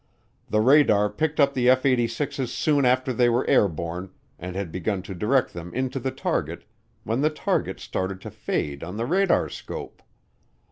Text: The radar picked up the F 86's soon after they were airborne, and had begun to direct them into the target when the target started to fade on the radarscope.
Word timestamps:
The 0.49 0.61
radar 0.61 1.09
picked 1.11 1.39
up 1.39 1.53
the 1.53 1.69
F 1.69 1.83
86's 1.83 2.51
soon 2.51 2.85
after 2.85 3.13
they 3.13 3.29
were 3.29 3.45
airborne, 3.47 4.09
and 4.39 4.55
had 4.55 4.71
begun 4.71 5.03
to 5.03 5.13
direct 5.13 5.53
them 5.53 5.71
into 5.75 5.99
the 5.99 6.09
target 6.09 6.63
when 7.03 7.21
the 7.21 7.29
target 7.29 7.79
started 7.79 8.19
to 8.21 8.31
fade 8.31 8.83
on 8.83 8.97
the 8.97 9.05
radarscope. 9.05 10.01